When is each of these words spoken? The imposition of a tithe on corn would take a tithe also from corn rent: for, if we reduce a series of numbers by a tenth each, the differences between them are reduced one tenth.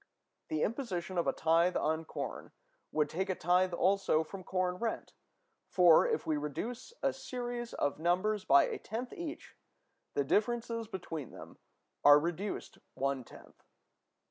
The 0.47 0.63
imposition 0.63 1.19
of 1.19 1.27
a 1.27 1.31
tithe 1.31 1.77
on 1.77 2.05
corn 2.05 2.53
would 2.91 3.07
take 3.07 3.29
a 3.29 3.35
tithe 3.35 3.71
also 3.71 4.23
from 4.23 4.43
corn 4.43 4.77
rent: 4.77 5.13
for, 5.69 6.07
if 6.07 6.25
we 6.25 6.37
reduce 6.37 6.91
a 7.03 7.13
series 7.13 7.73
of 7.75 7.99
numbers 7.99 8.43
by 8.43 8.63
a 8.63 8.79
tenth 8.79 9.13
each, 9.13 9.55
the 10.15 10.23
differences 10.23 10.87
between 10.87 11.29
them 11.29 11.59
are 12.03 12.19
reduced 12.19 12.79
one 12.95 13.23
tenth. 13.23 13.63